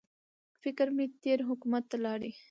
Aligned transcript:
فکر 0.61 0.87
مې 0.95 1.05
تېر 1.23 1.39
حکومت 1.49 1.83
ته 1.91 1.95
ولاړی. 1.99 2.31